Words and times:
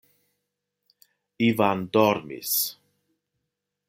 Ivan 1.49 1.85
dormis. 1.93 2.57